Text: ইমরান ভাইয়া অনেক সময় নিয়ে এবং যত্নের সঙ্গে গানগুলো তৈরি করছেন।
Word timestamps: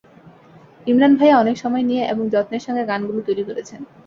ইমরান 0.87 1.13
ভাইয়া 1.15 1.35
অনেক 1.37 1.55
সময় 1.57 1.83
নিয়ে 1.89 2.03
এবং 2.05 2.23
যত্নের 2.33 2.63
সঙ্গে 2.65 2.83
গানগুলো 2.85 3.19
তৈরি 3.27 3.43
করছেন। 3.47 3.81